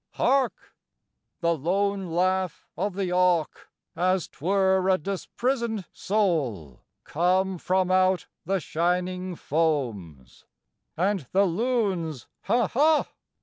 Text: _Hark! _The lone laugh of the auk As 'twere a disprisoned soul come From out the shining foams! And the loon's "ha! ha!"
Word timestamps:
_Hark! 0.17 0.73
_The 1.43 1.63
lone 1.63 2.09
laugh 2.09 2.65
of 2.75 2.95
the 2.95 3.11
auk 3.13 3.69
As 3.95 4.27
'twere 4.27 4.89
a 4.89 4.97
disprisoned 4.97 5.85
soul 5.93 6.81
come 7.03 7.59
From 7.59 7.91
out 7.91 8.25
the 8.43 8.59
shining 8.59 9.35
foams! 9.35 10.45
And 10.97 11.27
the 11.33 11.45
loon's 11.45 12.25
"ha! 12.45 12.65
ha!" 12.69 13.09